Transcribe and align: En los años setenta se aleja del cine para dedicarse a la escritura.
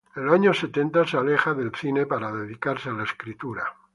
En 0.15 0.25
los 0.25 0.33
años 0.33 0.57
setenta 0.57 1.05
se 1.05 1.15
aleja 1.15 1.53
del 1.53 1.75
cine 1.75 2.07
para 2.07 2.31
dedicarse 2.31 2.89
a 2.89 2.93
la 2.93 3.03
escritura. 3.03 3.65